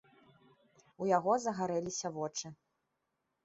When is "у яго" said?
1.03-1.37